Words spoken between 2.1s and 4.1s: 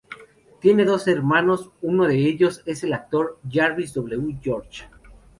ellos es el actor Jarvis